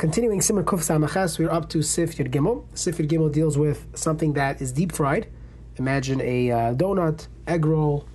Continuing 0.00 0.40
Siman 0.40 0.64
Kuf 0.64 0.78
Samachas, 0.78 1.38
we're 1.38 1.50
up 1.50 1.68
to 1.68 1.82
Sif 1.82 2.16
Yud 2.16 2.30
Gimel. 2.30 2.64
Sif 2.72 2.96
Yud 2.96 3.06
Gimel 3.06 3.30
deals 3.30 3.58
with 3.58 3.86
something 3.92 4.32
that 4.32 4.62
is 4.62 4.72
deep 4.72 4.92
fried. 4.92 5.26
Imagine 5.76 6.22
a 6.22 6.50
uh, 6.50 6.56
donut, 6.74 7.28
egg 7.46 7.66
roll, 7.66 8.08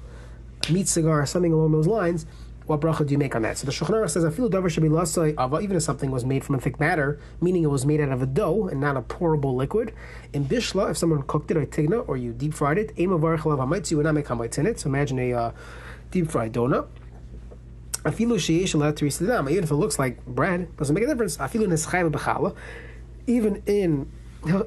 meat 0.72 0.88
cigar, 0.88 1.24
something 1.28 1.54
along 1.54 1.74
those 1.74 1.86
lines. 1.86 2.26
What 2.66 2.82
bracha 2.82 3.06
do 3.06 3.12
you 3.12 3.20
make 3.20 3.36
on 3.36 3.44
that? 3.44 3.60
So 3.60 3.68
the 3.68 3.72
Shulchan 3.72 4.10
says, 4.10 4.26
"I 4.26 4.32
feel 4.32 4.50
davar 4.50 4.72
should 4.72 4.82
be 4.82 4.90
lasai 4.90 5.36
ava." 5.40 5.60
Even 5.60 5.78
if 5.78 5.84
something 5.84 6.10
was 6.10 6.26
made 6.26 6.44
from 6.44 6.56
a 6.56 6.60
thick 6.60 6.80
matter, 6.80 7.20
meaning 7.40 7.62
it 7.62 7.70
was 7.70 7.86
made 7.86 8.02
out 8.02 8.10
of 8.10 8.24
a 8.24 8.26
dough 8.26 8.68
and 8.68 8.82
not 8.82 8.98
a 8.98 9.04
pourable 9.04 9.56
liquid. 9.56 9.94
In 10.34 10.46
bishla, 10.46 10.90
if 10.90 10.98
someone 10.98 11.22
cooked 11.22 11.52
it 11.52 11.58
or 11.58 11.68
tigna 11.68 12.04
or 12.10 12.18
you 12.18 12.34
deep 12.34 12.56
fried 12.56 12.80
it, 12.80 12.96
alav 12.96 13.60
hamitz, 13.60 13.92
you 13.92 13.98
would 13.98 14.08
not 14.08 14.16
make 14.16 14.28
in 14.58 14.66
it. 14.66 14.80
So 14.80 14.90
imagine 14.90 15.20
a 15.20 15.34
uh, 15.34 15.52
deep 16.10 16.32
fried 16.32 16.52
donut. 16.52 16.88
Afilu 18.06 18.36
sheyesh 18.36 19.50
even 19.52 19.64
if 19.64 19.72
it 19.72 19.76
looks 19.76 19.98
like 19.98 20.24
bread, 20.26 20.76
doesn't 20.78 20.94
make 20.94 21.04
a 21.04 21.08
difference. 21.08 21.38
Afilu 21.38 21.68
neschayim 21.68 22.12
b'chala, 22.12 22.56
even 23.28 23.64
in 23.66 24.12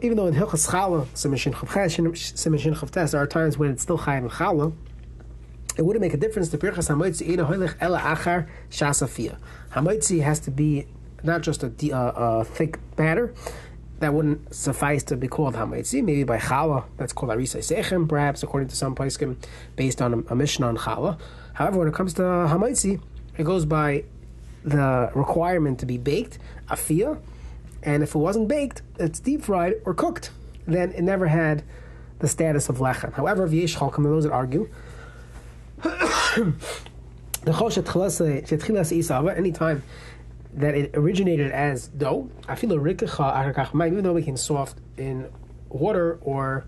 even 0.02 0.16
though 0.16 0.26
in 0.26 0.34
Hilchas 0.34 0.68
Chala, 0.68 1.06
Simishin 1.14 1.54
Chavtes, 1.54 3.12
there 3.12 3.22
are 3.22 3.26
times 3.28 3.58
when 3.58 3.70
it's 3.70 3.82
still 3.82 3.98
Chayim 3.98 4.28
Chala, 4.28 4.72
it 5.76 5.82
wouldn't 5.82 6.00
make 6.00 6.14
a 6.14 6.16
difference. 6.16 6.48
The 6.48 6.58
Pirchas 6.58 6.88
Hamoitzi 6.88 7.28
Ina 7.28 7.44
Hoilich 7.44 7.76
Ela 7.80 8.00
Achar 8.00 8.48
Shasafia. 8.70 9.38
Hamoitzi 9.70 10.20
has 10.22 10.40
to 10.40 10.50
be 10.50 10.88
not 11.22 11.42
just 11.42 11.62
a, 11.62 11.68
uh, 11.94 12.40
a 12.40 12.44
thick 12.44 12.80
batter, 12.96 13.32
that 14.00 14.14
wouldn't 14.14 14.52
suffice 14.54 15.02
to 15.04 15.16
be 15.16 15.28
called 15.28 15.54
Hamoitzi. 15.54 16.02
Maybe 16.02 16.24
by 16.24 16.38
Chala, 16.38 16.84
that's 16.96 17.12
called 17.12 17.30
Arisa 17.30 17.58
Sechem, 17.58 18.08
perhaps, 18.08 18.42
according 18.42 18.68
to 18.68 18.76
some 18.76 18.94
Paiskim, 18.94 19.36
based 19.76 20.02
on 20.02 20.14
a, 20.14 20.32
a 20.32 20.36
Mishnah 20.36 20.66
on 20.66 20.76
Chala. 20.76 21.18
However, 21.54 21.78
when 21.78 21.88
it 21.88 21.94
comes 21.94 22.14
to 22.14 22.22
Hamoitzi, 22.22 23.00
it 23.38 23.44
goes 23.44 23.64
by 23.64 24.04
the 24.64 25.10
requirement 25.14 25.78
to 25.80 25.86
be 25.86 25.96
baked, 25.96 26.38
afia, 26.68 27.18
and 27.82 28.02
if 28.02 28.14
it 28.14 28.18
wasn't 28.18 28.48
baked, 28.48 28.82
it's 28.98 29.20
deep 29.20 29.42
fried 29.44 29.74
or 29.84 29.94
cooked. 29.94 30.30
Then 30.66 30.92
it 30.92 31.02
never 31.02 31.28
had 31.28 31.62
the 32.18 32.28
status 32.28 32.68
of 32.68 32.78
lechem. 32.78 33.12
However, 33.14 33.48
v'yesh 33.48 33.76
chalkim, 33.76 34.02
those 34.02 34.24
that 34.24 34.32
argue, 34.32 34.68
any 39.36 39.52
time 39.52 39.82
that 40.54 40.74
it 40.74 40.90
originated 40.94 41.52
as 41.52 41.88
dough, 41.88 42.30
I 42.48 42.56
feel 42.56 42.72
a 42.72 42.80
even 43.92 44.02
though 44.02 44.16
it 44.16 44.20
became 44.20 44.36
soft 44.36 44.78
in 44.96 45.30
water 45.68 46.18
or 46.22 46.66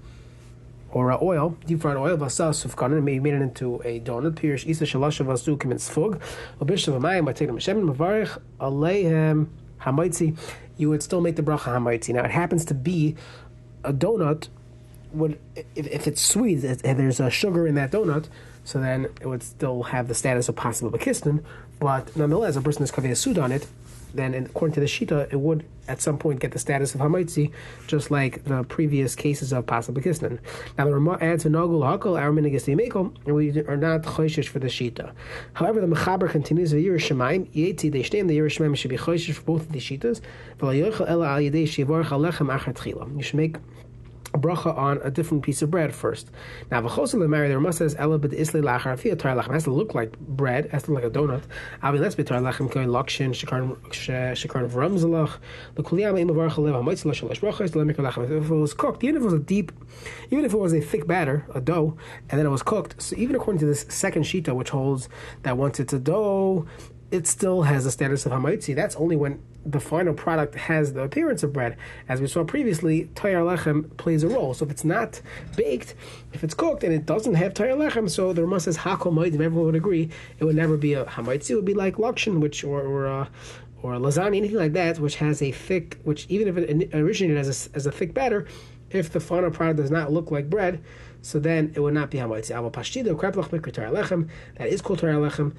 or 0.93 1.13
uh, 1.13 1.19
oil, 1.23 1.57
deep 1.67 1.81
fried 1.81 1.97
oil, 1.97 2.17
vasa 2.17 2.45
sufkan, 2.45 2.93
and 2.93 3.05
made, 3.05 3.25
it 3.25 3.43
into 3.43 3.77
a 3.85 4.01
donut. 4.01 4.35
Pirish 4.35 4.67
isa 4.67 4.85
shalasha 4.85 5.25
vasu 5.25 5.61
kim 5.61 5.71
sfug, 5.73 6.21
obishav 6.61 6.99
amayim 6.99 7.27
taking 7.35 7.55
Hashem 7.55 7.89
mavarich 7.89 8.39
aleihem 8.61 9.49
hamaitzi. 9.83 10.37
You 10.77 10.89
would 10.91 11.03
still 11.03 11.21
make 11.21 11.37
the 11.37 11.43
bracha 11.43 11.75
hamaitzi. 11.75 12.15
Now 12.15 12.25
it 12.25 12.31
happens 12.31 12.65
to 12.67 12.75
be 12.75 13.17
a 13.85 13.93
donut. 13.93 14.49
Would 15.13 15.39
if, 15.57 15.87
if 15.89 16.07
it's 16.07 16.21
sweet 16.21 16.63
and 16.63 16.99
there's 16.99 17.19
a 17.19 17.31
sugar 17.31 17.67
in 17.67 17.75
that 17.75 17.91
donut, 17.91 18.27
so 18.65 18.81
then 18.81 19.07
it 19.21 19.27
would 19.27 19.43
still 19.43 19.85
have 19.85 20.09
the 20.09 20.15
status 20.15 20.49
of 20.49 20.57
possible 20.57 20.91
bakistan. 20.91 21.45
But 21.81 22.17
nonetheless, 22.17 22.57
a 22.57 22.61
person 22.61 22.83
is 22.83 22.93
kaveh 22.93 23.17
sud 23.17 23.39
on 23.39 23.53
it 23.53 23.67
then 24.15 24.35
according 24.35 24.75
to 24.75 24.81
the 24.81 24.87
Shita, 24.87 25.33
it 25.33 25.41
would 25.41 25.65
at 25.89 26.01
some 26.01 26.19
point 26.19 26.41
get 26.41 26.53
the 26.53 26.59
status 26.59 26.95
of 26.95 27.01
Hamaitzi, 27.01 27.53
just 27.87 28.11
like 28.11 28.45
the 28.45 28.63
previous 28.65 29.15
cases 29.17 29.53
of 29.53 29.67
Pasal 29.67 29.95
Bekisnan. 29.95 30.39
Now 30.79 30.85
the 30.85 30.95
Ramah 30.95 31.19
adds 31.21 31.45
Nagul 31.45 31.83
Hakal, 31.83 32.17
Minigas 32.33 32.69
and 33.27 33.35
we 33.35 33.51
are 33.67 33.77
not 33.77 34.03
Choshish 34.03 34.49
for 34.49 34.59
the 34.59 34.69
Shita. 34.69 35.13
However, 35.55 35.81
the 35.81 35.89
Mechaber 35.89 36.31
continues, 36.31 36.71
the 36.71 36.87
Yerushalayim, 36.87 37.49
Yeti, 37.53 37.91
they 37.91 38.03
stay 38.03 38.21
in 38.21 38.27
the 38.27 38.39
Yerushalayim 38.39 38.77
should 38.77 38.91
be 38.91 38.97
Choshish 38.97 39.35
for 39.35 39.43
both 39.43 39.63
of 39.63 39.73
the 39.73 39.79
Shitas, 39.79 40.21
you 43.17 43.23
should 43.23 43.35
make 43.35 43.57
bracha 44.33 44.77
on 44.77 45.01
a 45.03 45.11
different 45.11 45.43
piece 45.43 45.63
of 45.63 45.71
bread 45.71 45.95
first. 45.95 46.31
Now, 46.71 46.83
v'chosel 46.83 47.17
lemari, 47.17 47.49
the 47.49 47.57
Rama 47.57 47.73
says, 47.73 47.95
ela 47.99 48.19
b'd 48.19 48.35
isle 48.35 48.63
lachar 48.63 48.97
afiyah 48.97 49.19
tar 49.19 49.37
lachem. 49.37 49.53
has 49.53 49.65
to 49.65 49.71
look 49.71 49.95
like 49.95 50.19
bread, 50.19 50.71
has 50.71 50.85
to 50.85 50.93
look 50.93 51.03
like 51.03 51.13
a 51.13 51.17
donut. 51.17 51.43
Avi 51.83 51.99
let's 51.99 52.15
be 52.15 52.25
tar 52.25 52.41
lachem 52.41 52.71
koin 52.71 52.89
lakshin, 52.89 53.31
v'ramzalach, 54.71 55.39
the 55.75 55.83
kuliyama 55.83 56.21
im 56.21 56.29
avarcha 56.29 56.59
lev 56.59 56.75
ha'moitz 56.75 57.05
la 57.05 57.13
shalosh 57.13 57.41
brachas, 57.41 57.71
lemik 57.71 57.97
lachem. 57.97 58.25
If 58.25 58.51
it 58.51 58.55
was 58.55 58.75
cooked, 58.75 59.05
even 59.05 59.17
if 59.17 59.23
it 59.23 59.25
was 59.25 59.35
a 59.35 59.39
deep, 59.39 59.73
even 60.31 60.45
if 60.45 60.53
it 60.53 60.59
was 60.59 60.73
a 60.73 60.81
thick 60.81 61.07
batter, 61.07 61.47
a 61.55 61.61
dough, 61.61 61.97
and 62.29 62.39
then 62.39 62.47
it 62.47 62.51
was 62.51 62.63
cooked, 62.63 63.01
so 63.03 63.17
even 63.17 63.37
according 63.37 63.61
to 63.61 63.67
this 63.67 63.87
second 63.89 64.23
shita, 64.23 64.55
which 64.55 64.71
holds 64.71 65.09
that 65.43 65.57
once 65.57 65.81
it's 65.81 65.93
a 65.93 65.99
dough, 65.99 66.67
it 67.11 67.27
still 67.27 67.63
has 67.63 67.85
the 67.85 67.91
status 67.91 68.25
of 68.25 68.33
hamaitzi. 68.33 68.75
That's 68.75 68.95
only 68.97 69.17
when 69.17 69.43
the 69.67 69.81
final 69.81 70.15
product 70.15 70.55
has 70.55 70.93
the 70.93 71.03
appearance 71.03 71.43
of 71.43 71.53
bread. 71.53 71.77
As 72.09 72.21
we 72.21 72.27
saw 72.29 72.45
previously, 72.45 73.11
tayar 73.15 73.45
lechem 73.45 73.97
plays 73.97 74.23
a 74.23 74.29
role. 74.29 74.55
So 74.55 74.65
if 74.65 74.71
it's 74.71 74.85
not 74.85 75.21
baked, 75.57 75.95
if 76.33 76.45
it's 76.45 76.55
cooked 76.55 76.85
and 76.85 76.93
it 76.93 77.07
doesn't 77.07 77.35
have 77.35 77.55
tayar 77.55 77.77
lechem, 77.77 78.09
so 78.09 78.33
the 78.33 78.43
Ramah 78.43 78.61
says 78.61 78.79
hakol 78.79 79.13
maidim, 79.13 79.41
everyone 79.41 79.67
would 79.67 79.75
agree, 79.75 80.09
it 80.39 80.45
would 80.45 80.57
never 80.57 80.77
be 80.77 80.95
a 80.95 81.05
hamaitzi. 81.05 81.51
It 81.51 81.55
would 81.57 81.65
be 81.65 81.75
like 81.75 81.97
lakshin, 81.97 82.41
which 82.41 82.63
or 82.63 82.81
or 82.81 83.07
uh, 83.07 83.27
or 83.83 83.95
lasagna, 83.95 84.37
anything 84.37 84.59
like 84.59 84.75
that, 84.75 84.99
which 84.99 85.17
has 85.17 85.43
a 85.43 85.51
thick, 85.51 85.99
which 86.05 86.27
even 86.29 86.47
if 86.49 86.57
it 86.57 86.95
originated 86.95 87.39
as 87.39 87.69
a, 87.69 87.77
as 87.77 87.87
a 87.87 87.93
thick 87.93 88.15
batter, 88.15 88.47
if 88.91 89.11
the 89.11 89.21
final 89.21 89.51
product 89.51 89.79
does 89.79 89.91
not 89.91 90.13
look 90.13 90.31
like 90.31 90.49
bread, 90.49 90.83
so 91.23 91.39
then 91.39 91.73
it 91.75 91.81
would 91.81 91.95
not 91.95 92.11
be 92.11 92.19
hamaitzi. 92.19 92.55
Aval 92.55 92.73
pashtido 92.73 93.17
kreplach 93.17 93.49
mikra 93.49 93.91
lechem, 93.91 94.29
that 94.57 94.69
is 94.69 94.81
called 94.81 95.01
lechem. 95.01 95.55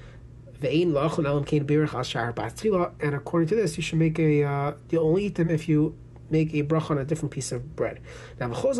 And 3.00 3.14
according 3.14 3.48
to 3.48 3.54
this, 3.56 3.76
you 3.76 3.82
should 3.82 3.98
make 3.98 4.18
a. 4.18 4.44
Uh, 4.44 4.72
you 4.90 5.00
only 5.00 5.26
eat 5.26 5.34
them 5.34 5.50
if 5.50 5.68
you 5.68 5.96
make 6.30 6.54
a 6.54 6.62
bracha 6.62 6.92
on 6.92 6.98
a 6.98 7.04
different 7.04 7.30
piece 7.30 7.52
of 7.52 7.76
bread. 7.76 8.00
Now, 8.40 8.52
things 8.54 8.76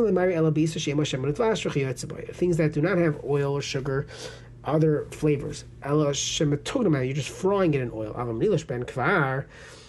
that 2.57 2.73
do 2.73 2.81
not 2.81 2.99
have 2.99 3.21
oil 3.25 3.53
or 3.53 3.63
sugar, 3.63 4.07
other 4.65 5.07
flavors. 5.11 5.65
You're 5.85 7.13
just 7.15 7.29
frying 7.29 7.75
it 7.75 7.81
in 7.81 7.91
oil. 7.93 8.15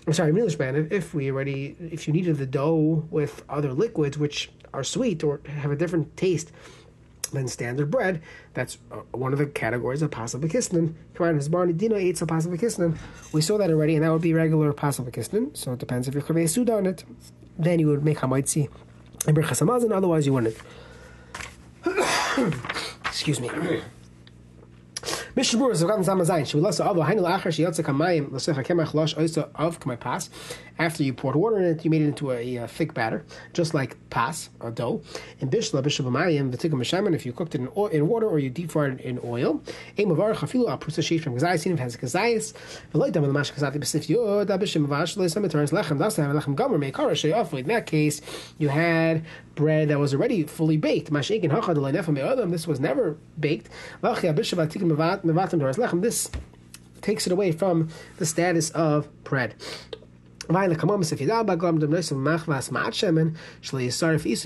I'm 0.06 0.12
sorry, 0.12 0.34
if 0.38 1.14
we 1.14 1.32
already, 1.32 1.78
if 1.80 2.08
you 2.08 2.14
needed 2.14 2.38
the 2.38 2.46
dough 2.46 3.08
with 3.10 3.44
other 3.48 3.72
liquids 3.72 4.18
which 4.18 4.52
are 4.74 4.84
sweet 4.84 5.24
or 5.24 5.40
have 5.48 5.72
a 5.72 5.78
different 5.78 6.18
taste, 6.18 6.52
than 7.34 7.48
standard 7.48 7.92
bread. 7.92 8.22
That's 8.54 8.78
uh, 8.92 8.98
one 9.12 9.34
of 9.34 9.40
the 9.40 9.46
categories 9.46 10.02
of 10.02 10.12
possible 10.12 10.48
kisnin. 10.48 10.94
Karan 11.16 11.36
his 11.36 11.50
barney 11.50 11.74
dino 11.74 11.98
eats 11.98 12.22
a 12.22 12.26
possible 12.26 12.58
kisnin. 12.58 12.98
We 13.32 13.42
saw 13.42 13.58
that 13.58 13.70
already, 13.70 13.96
and 13.96 14.04
that 14.04 14.12
would 14.12 14.22
be 14.22 14.34
regular 14.34 14.72
possible 14.74 15.12
kisnin. 15.12 15.56
So 15.56 15.74
it 15.74 15.80
depends 15.80 16.08
if 16.08 16.14
you're 16.14 16.24
kaveh 16.24 16.50
sud 16.50 16.70
on 16.70 16.86
it. 16.86 17.04
Then 17.58 17.80
you 17.80 17.88
would 17.88 18.04
make 18.04 18.20
hamaitzi 18.20 18.70
and 19.28 19.38
berchas 19.38 19.92
Otherwise, 19.92 20.26
you 20.26 20.34
wouldn't. 20.34 20.58
Excuse 23.06 23.40
me. 23.40 23.50
Mishnah 25.36 25.60
Berurah 25.60 25.72
Zavgam 25.72 26.04
Zama 26.04 26.24
Zayin. 26.24 26.46
She 26.46 26.58
will 26.58 26.68
also 26.68 26.84
Avo 26.84 27.04
Hainu 27.04 27.22
Achar 27.22 27.52
She 27.52 27.64
Yotze 27.64 27.84
Kamayim 27.84 28.32
L'Secha 28.32 28.64
Kemach 28.64 28.94
Losh 28.94 29.16
Oisa 29.16 29.50
of 29.56 29.80
Kamay 29.80 30.00
Pas. 30.00 30.30
After 30.78 31.02
you 31.02 31.12
poured 31.12 31.36
water 31.36 31.58
in 31.58 31.64
it, 31.64 31.84
you 31.84 31.90
made 31.90 32.04
it 32.04 32.08
into 32.08 32.32
a, 32.32 32.58
a 32.58 32.68
thick 32.68 32.94
batter, 32.94 33.26
just 33.52 33.74
like 33.74 33.98
pas 34.12 34.50
or 34.60 34.70
dough. 34.70 35.02
In 35.40 35.50
Bishla 35.50 35.82
Bishla 35.82 36.06
B'Mayim 36.06 36.52
V'Tikam 36.52 36.74
Meshaman. 36.74 37.16
If 37.16 37.26
you 37.26 37.34
cooked 37.34 37.56
it 37.56 37.62
in, 37.62 37.70
oil, 37.76 37.88
in 37.88 38.08
water 38.08 38.28
or 38.28 38.38
you 38.38 38.52
deep 38.52 38.70
fried 38.70 39.00
it 39.00 39.02
in 39.02 39.20
oil. 39.24 39.64
Ein 39.98 40.06
Mavar 40.06 40.36
Chafilu 40.36 40.68
Aprusa 40.68 41.02
Sheish 41.02 41.24
from 41.24 41.36
Gazayis. 41.36 41.62
Seen 41.62 41.74
if 41.74 41.80
has 41.80 41.98
Gazayis. 41.98 42.54
V'Loy 42.94 43.12
Dam 43.12 43.26
L'Mash 43.26 43.52
Gazati 43.54 43.78
B'Sif 43.78 44.10
Yod 44.10 44.50
Abishim 44.50 44.86
Mavash 44.86 45.18
L'Isam 45.18 45.50
Turns 45.50 45.72
Lechem. 45.72 46.00
Have 46.00 46.36
Lechem 46.36 46.56
Gomer 46.56 46.78
Meikara 46.78 47.14
Sheyafu. 47.14 47.58
In 47.58 47.68
that 47.70 47.88
case, 47.88 48.22
you 48.60 48.70
had 48.70 49.24
bread 49.56 49.90
that 49.90 50.00
was 50.00 50.14
already 50.14 50.44
fully 50.44 50.78
baked. 50.78 51.12
This 51.12 52.68
was 52.68 52.80
never 52.80 53.18
baked. 53.40 53.70
This 56.02 56.32
takes 57.02 57.28
it 57.28 57.34
away 57.34 57.52
from 57.52 57.90
the 58.18 58.26
status 58.26 58.70
of 58.72 59.24
bread. 59.24 59.56
You 60.50 60.56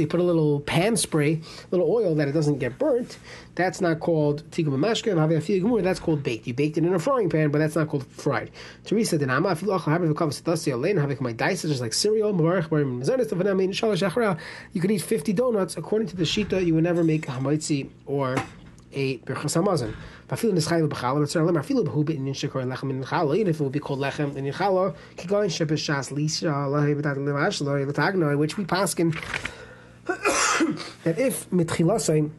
put 0.07 0.19
a 0.19 0.23
little 0.23 0.59
pan 0.61 0.95
spray, 0.95 1.41
little 1.71 1.91
oil 1.91 2.13
that 2.15 2.27
it 2.27 2.33
doesn't 2.33 2.59
get 2.59 2.77
burnt. 2.77 3.17
That's 3.55 3.81
not 3.81 3.99
called 3.99 4.43
tikkun 4.51 4.67
b'mashke. 4.67 5.83
That's 5.83 5.99
called 5.99 6.21
baked. 6.23 6.47
You 6.47 6.53
baked 6.53 6.77
it 6.77 6.85
in 6.85 6.93
a 6.93 6.99
frying 6.99 7.29
pan, 7.29 7.49
but 7.49 7.57
that's 7.59 7.75
not 7.75 7.89
called 7.89 8.07
fried. 8.07 8.51
Teresa 8.85 9.17
just 9.17 9.29
like 11.81 11.93
cereal. 11.93 12.33
You 14.73 14.81
could 14.81 14.91
eat 14.91 15.01
fifty 15.01 15.33
donuts. 15.33 15.77
According 15.77 16.07
to 16.09 16.15
the 16.15 16.23
shita, 16.23 16.63
you 16.65 16.75
would 16.75 16.83
never 16.83 17.03
make 17.03 17.25
hamaitzi 17.25 17.89
or 18.05 18.35
a 18.97 19.17
birchas 19.19 19.55
hamazon. 19.55 19.93
Even 20.33 20.57
if 23.47 23.59
it 23.59 23.63
would 23.63 23.71
be 23.71 23.79
called 23.79 23.99
lechem 23.99 24.35
in 24.35 24.45
chala, 24.51 24.95
kigoyin 25.15 25.51
shepes 25.51 25.81
shas 25.81 26.11
lisha 26.11 26.51
lahi 26.67 26.99
b'tat 26.99 27.17
levash 27.17 27.61
lahi 27.61 28.37
which 28.37 28.57
we 28.57 28.65
paskin 28.65 29.13
that 31.03 31.17
if 31.19 31.49
mitchilasay 31.51 32.29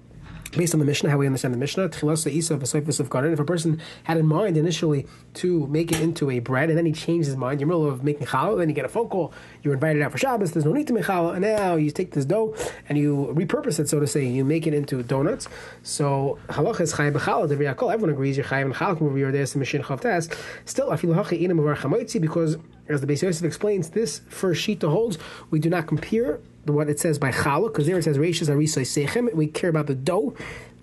based 0.58 0.74
on 0.74 0.80
the 0.80 0.84
Mishnah, 0.86 1.08
how 1.08 1.16
we 1.16 1.24
understand 1.24 1.54
the 1.54 1.58
Mishnah, 1.58 1.84
if 1.84 3.38
a 3.40 3.44
person 3.44 3.80
had 4.02 4.16
in 4.18 4.26
mind 4.26 4.56
initially 4.56 5.06
to 5.34 5.66
make 5.68 5.92
it 5.92 6.00
into 6.00 6.30
a 6.30 6.40
bread, 6.40 6.68
and 6.68 6.76
then 6.76 6.84
he 6.84 6.92
changed 6.92 7.26
his 7.26 7.36
mind, 7.36 7.60
you're 7.60 7.66
in 7.66 7.70
the 7.70 7.78
middle 7.78 7.90
of 7.90 8.02
making 8.02 8.26
challah, 8.26 8.58
then 8.58 8.68
you 8.68 8.74
get 8.74 8.84
a 8.84 8.88
phone 8.88 9.08
call, 9.08 9.32
you're 9.62 9.72
invited 9.72 10.02
out 10.02 10.10
for 10.12 10.18
Shabbos, 10.18 10.52
there's 10.52 10.64
no 10.64 10.72
need 10.72 10.88
to 10.88 10.92
make 10.92 11.04
challah, 11.04 11.32
and 11.32 11.42
now 11.42 11.76
you 11.76 11.90
take 11.92 12.10
this 12.10 12.24
dough 12.24 12.54
and 12.88 12.98
you 12.98 13.32
repurpose 13.34 13.78
it, 13.78 13.88
so 13.88 14.00
to 14.00 14.06
say, 14.06 14.26
you 14.26 14.44
make 14.44 14.66
it 14.66 14.74
into 14.74 15.00
donuts. 15.02 15.48
So 15.82 16.38
halacha 16.48 16.80
is 16.82 16.92
chayav 16.92 17.12
b'challah, 17.12 17.92
everyone 17.92 18.10
agrees 18.10 18.36
you're 18.36 18.44
chayav 18.44 18.64
and 18.66 18.74
challah, 18.74 19.00
over 19.00 19.30
there's 19.32 19.52
the 19.52 19.60
Mishnah 19.60 19.84
Chavtas. 19.84 20.36
Still, 20.64 20.88
afilu 20.88 21.14
hachi 21.14 21.40
inam 21.42 22.20
because 22.20 22.56
as 22.88 23.00
the 23.00 23.06
Beis 23.06 23.22
Yosef 23.22 23.44
explains, 23.44 23.90
this 23.90 24.22
first 24.28 24.66
shita 24.66 24.90
holds, 24.90 25.18
we 25.50 25.60
do 25.60 25.70
not 25.70 25.86
compare 25.86 26.40
what 26.64 26.88
it 26.88 27.00
says 27.00 27.18
by 27.18 27.32
challah, 27.32 27.68
because 27.68 27.86
there 27.86 27.98
it 27.98 28.04
says 28.04 28.18
reishas 28.18 28.48
arisai 28.48 28.82
sechem. 28.82 29.32
We 29.34 29.46
care 29.46 29.70
about 29.70 29.86
the 29.86 29.94
dough, 29.94 30.34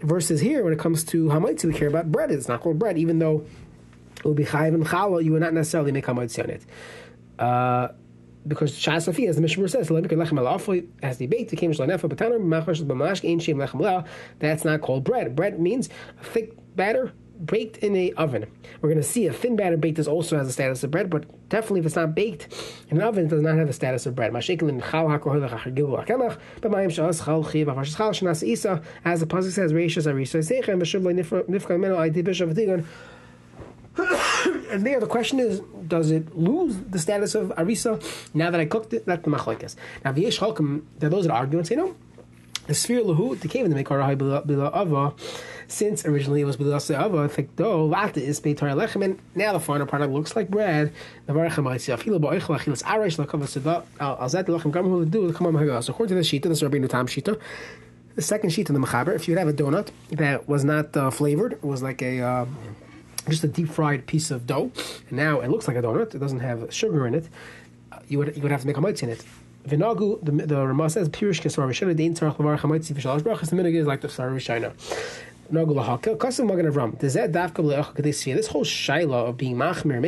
versus 0.02 0.42
here 0.42 0.64
when 0.64 0.74
it 0.74 0.80
comes 0.80 1.04
to 1.06 1.26
hamaitzi, 1.28 1.66
we 1.66 1.74
care 1.74 1.88
about 1.88 2.12
bread. 2.12 2.32
It's 2.32 2.48
not 2.48 2.62
called 2.62 2.80
bread, 2.80 2.98
even 2.98 3.20
though 3.20 3.46
it 4.18 4.26
would 4.26 4.38
be 4.38 4.46
chayiv 4.46 4.74
and 4.74 4.86
challah. 4.86 5.24
You 5.24 5.34
would 5.34 5.42
not 5.42 5.54
necessarily 5.54 5.92
make 5.92 6.06
hamaitzi 6.06 6.44
on 6.44 6.50
it. 6.50 6.66
Uh, 7.38 7.90
because 8.48 8.74
Shas 8.74 9.12
Safi, 9.12 9.28
as 9.28 9.36
the 9.38 9.42
Mishnah 9.42 9.68
says, 9.68 9.90
as 11.02 11.18
the 11.18 11.26
baked, 11.26 11.56
came 11.58 11.74
that's 14.40 14.66
not 14.66 14.82
called 14.82 15.04
bread. 15.04 15.36
Bread 15.36 15.60
means 15.60 15.90
a 16.22 16.24
thick 16.24 16.54
batter 16.76 17.12
baked 17.44 17.78
in 17.78 17.96
a 17.96 18.12
oven. 18.14 18.46
We're 18.82 18.90
going 18.90 19.02
to 19.02 19.08
see 19.08 19.28
a 19.28 19.34
thin 19.34 19.56
batter 19.56 19.78
baked 19.78 20.00
is 20.00 20.08
also 20.08 20.38
has 20.38 20.48
a 20.48 20.52
status 20.52 20.84
of 20.84 20.92
bread, 20.92 21.10
but 21.10 21.26
definitely 21.50 21.80
if 21.82 21.86
it's 21.88 21.96
not 21.96 22.16
baked 22.16 22.54
in 22.90 22.98
an 22.98 23.04
oven, 23.04 23.26
it 23.26 23.30
does 23.30 23.42
not 23.42 23.58
have 23.58 23.68
the 23.68 23.74
status 23.74 24.06
of 24.06 24.16
bread. 24.16 24.36
As 24.36 24.48
the 24.48 24.56
pasuk 29.28 29.52
says, 29.52 29.74
"Reishas 29.74 30.06
arisa 30.06 30.42
And 34.72 34.86
there, 34.86 35.00
the 35.00 35.08
question 35.08 35.40
is, 35.40 35.62
does 35.88 36.12
it 36.12 36.36
lose 36.36 36.76
the 36.78 37.00
status 37.00 37.34
of 37.36 37.50
arisa 37.58 38.04
now 38.34 38.52
that 38.52 38.60
I 38.60 38.66
cooked 38.66 38.94
it? 38.94 39.06
That's 39.06 39.24
the 39.24 39.32
machlekes. 39.32 39.76
Now, 40.04 40.12
v'yesh 40.12 40.40
halkim, 40.40 40.84
there 41.00 41.08
are 41.08 41.12
those 41.12 41.26
that 41.26 41.34
argue 41.34 41.58
and 41.58 41.68
say 41.68 41.76
no. 41.76 41.96
The 42.68 42.74
sphere 42.74 43.02
lahu, 43.02 43.40
the 43.40 43.48
cave 43.48 43.66
in 43.66 43.72
the 43.72 43.84
mekar 43.84 44.18
bila 44.18 44.76
ava 44.76 45.14
since 45.68 46.06
originally 46.06 46.42
it 46.42 46.46
was 46.46 46.58
b'dasa 46.58 47.00
ava 47.00 47.30
thikdo 47.30 47.90
vata 47.90 48.18
is 48.18 48.40
beitar 48.40 48.74
lechem, 48.76 49.04
and 49.04 49.20
now 49.36 49.54
the 49.54 49.60
final 49.60 49.86
product 49.86 50.12
looks 50.12 50.36
like 50.36 50.50
bread. 50.50 50.92
The 51.26 51.34
varachem 51.34 51.64
ma'atzia 51.64 51.98
afilu 51.98 52.20
ba'oichel 52.20 52.60
achilas 52.60 52.84
arash 52.84 53.24
lakav 53.24 53.42
seda 53.44 53.84
al 54.00 54.18
zet 54.30 54.46
lechem 54.46 54.72
gam 54.72 54.86
hu 54.86 55.06
do 55.06 55.32
come 55.34 55.48
on 55.48 55.54
hagas. 55.54 55.90
According 55.90 56.16
to 56.16 56.22
the 56.22 56.22
shita, 56.22 56.44
the 56.44 56.70
Rabbeinu 56.70 56.90
Tam 56.90 57.08
shita. 57.08 57.40
The 58.16 58.22
second 58.22 58.52
sheet 58.52 58.70
in 58.70 58.80
the 58.80 58.88
mechaber, 58.88 59.14
if 59.14 59.28
you'd 59.28 59.38
have 59.38 59.50
a 59.50 59.54
donut 59.54 59.90
that 60.12 60.48
was 60.48 60.64
not 60.64 60.96
uh, 60.96 61.12
flavored, 61.12 61.54
it 61.54 61.64
was 61.64 61.84
like 61.84 62.02
a 62.02 62.22
uh, 62.22 62.46
just 63.28 63.44
a 63.44 63.48
deep 63.48 63.70
fried 63.70 64.08
piece 64.08 64.32
of 64.32 64.48
dough, 64.48 64.72
and 65.10 65.18
now 65.18 65.42
it 65.42 65.50
looks 65.50 65.68
like 65.68 65.76
a 65.78 65.82
donut. 65.82 66.16
It 66.16 66.20
doesn't 66.20 66.40
have 66.40 66.74
sugar 66.74 67.06
in 67.08 67.16
it. 67.16 67.28
Uh, 67.92 68.00
you 68.08 68.18
would 68.20 68.36
you 68.36 68.42
would 68.42 68.52
have 68.52 68.62
to 68.62 68.68
make 68.68 68.78
a 68.78 68.82
mitz 68.82 69.04
in 69.04 69.10
it. 69.10 69.24
Vinagu, 69.68 70.24
the, 70.24 70.32
the 70.46 70.68
Ramah 70.68 70.90
says, 70.90 71.10
Pirish 71.10 71.42
Kesar 71.42 71.68
Rishana, 71.68 71.96
Dein 71.96 72.16
Tzarach 72.16 72.38
Lavar 72.38 72.60
Chamaitzi 72.60 72.94
Vishalash 72.94 73.22
Brachas, 73.22 73.50
the 73.50 73.56
minhag 73.56 73.76
is 73.76 73.88
like 73.88 74.02
the 74.02 74.10
Sar 74.10 74.30
Rishana. 74.30 74.74
Nagul 75.52 75.84
Haka, 75.84 76.16
Kasim 76.16 76.48
Magan 76.48 76.72
Avram. 76.72 76.98
Does 77.00 77.14
that 77.16 77.32
Dafka 77.32 77.64
Leach 77.64 77.86
Kadisia, 77.96 78.36
this 78.36 78.48
whole 78.48 78.64
Shaila 78.64 79.30
of 79.30 79.38
being 79.38 79.56
Machmir 79.56 80.00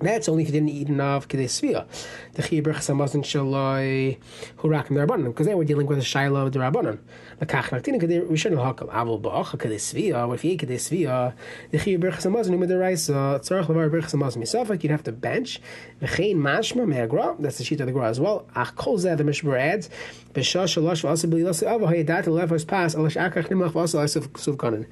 That's 0.00 0.28
only 0.28 0.44
if 0.44 0.48
you 0.48 0.52
didn't 0.52 0.70
eat 0.70 0.88
enough 0.88 1.28
kedei 1.28 1.44
svia. 1.44 1.86
The 2.32 2.42
chiyah 2.42 2.62
samazin 2.62 3.22
shaloi 3.22 4.18
hurakim 4.58 4.90
derabanan. 4.90 5.26
Because 5.26 5.46
then 5.46 5.58
we're 5.58 5.64
dealing 5.64 5.86
with 5.86 5.98
a 5.98 6.02
shiloh 6.02 6.50
derabanan. 6.50 6.98
The 7.38 7.46
kach 7.46 7.64
naktina 7.64 8.00
kedei 8.00 8.26
rishon 8.26 8.52
hakam 8.52 8.88
avol 8.90 9.20
ba'ach 9.20 9.58
kedei 9.58 9.76
svia. 9.76 10.26
Or 10.26 10.34
if 10.34 10.44
you 10.44 10.52
eat 10.52 10.60
kedei 10.62 10.76
svia, 10.76 11.34
the 11.70 11.78
chiyah 11.78 12.00
berachas 12.00 12.26
samazin 12.26 12.50
umederaisa 12.50 13.36
uh, 13.36 13.38
tzarach 13.38 13.66
levar 13.66 13.90
berachas 13.90 14.14
samazin 14.14 14.38
misafak. 14.38 14.82
You'd 14.82 14.90
have 14.90 15.04
to 15.04 15.12
bench. 15.12 15.60
V'chein 16.00 16.36
mashma 16.36 16.86
me'agra. 16.86 17.36
That's 17.38 17.58
the 17.58 17.64
sheet 17.64 17.80
of 17.80 17.86
the 17.86 17.92
gra 17.92 18.08
as 18.08 18.18
well. 18.18 18.48
Ach 18.56 18.74
kol 18.74 18.98
zeh 18.98 19.16
the 19.16 19.24
mishmur 19.24 19.58
adds. 19.58 19.90
B'shah 20.32 20.64
shalosh 20.64 21.02
v'asa 21.04 21.30
b'li 21.30 21.44
lasi 21.44 21.66
ava 21.66 21.86
hayadat 21.86 22.24
lefas 22.24 22.66
pas 22.66 22.94
alash 22.94 23.16
akach 23.16 23.48
nimach 23.48 23.72
v'asa 23.72 24.04
asif 24.04 24.28
suvkanan. 24.28 24.86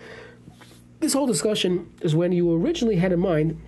This 1.00 1.12
whole 1.12 1.28
discussion 1.28 1.92
is 2.00 2.16
when 2.16 2.32
you 2.32 2.52
originally 2.52 2.96
had 2.96 3.12
in 3.12 3.20
mind 3.20 3.60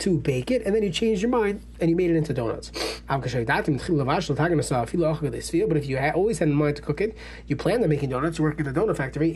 to 0.00 0.18
bake 0.18 0.50
it, 0.50 0.62
and 0.64 0.74
then 0.74 0.82
you 0.82 0.90
changed 0.90 1.22
your 1.22 1.30
mind 1.30 1.62
and 1.80 1.90
you 1.90 1.96
made 1.96 2.10
it 2.10 2.16
into 2.16 2.32
donuts. 2.32 2.70
But 3.08 3.26
if 3.26 3.34
you 5.86 5.98
always 5.98 6.38
had 6.38 6.48
in 6.48 6.54
mind 6.54 6.76
to 6.76 6.82
cook 6.82 7.00
it, 7.00 7.16
you 7.46 7.56
planned 7.56 7.82
on 7.82 7.88
making 7.88 8.10
donuts, 8.10 8.38
you 8.38 8.44
work 8.44 8.58
at 8.58 8.66
the 8.66 8.72
donut 8.72 8.96
factory. 8.96 9.32